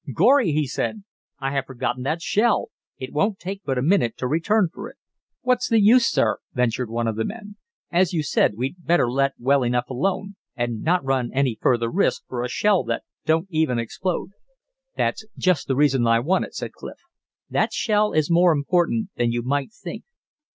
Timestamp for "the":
5.69-5.79, 7.15-7.23, 15.67-15.75